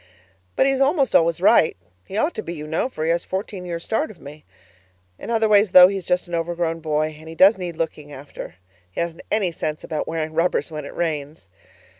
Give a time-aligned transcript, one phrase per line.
[0.55, 3.23] But he is almost always right; he ought to be, you know, for he has
[3.23, 4.45] fourteen years' start of me.
[5.19, 8.55] In other ways, though, he's just an overgrown boy, and he does need looking after
[8.89, 11.49] he hasn't any sense about wearing rubbers when it rains.